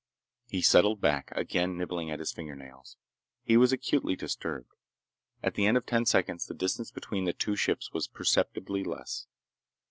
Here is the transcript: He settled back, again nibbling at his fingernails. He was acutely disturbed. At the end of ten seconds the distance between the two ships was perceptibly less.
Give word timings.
He 0.47 0.63
settled 0.63 0.99
back, 0.99 1.29
again 1.35 1.77
nibbling 1.77 2.09
at 2.09 2.17
his 2.17 2.31
fingernails. 2.31 2.97
He 3.43 3.55
was 3.55 3.71
acutely 3.71 4.15
disturbed. 4.15 4.71
At 5.43 5.53
the 5.53 5.67
end 5.67 5.77
of 5.77 5.85
ten 5.85 6.07
seconds 6.07 6.47
the 6.47 6.55
distance 6.55 6.89
between 6.89 7.25
the 7.25 7.33
two 7.33 7.55
ships 7.55 7.93
was 7.93 8.07
perceptibly 8.07 8.83
less. 8.83 9.27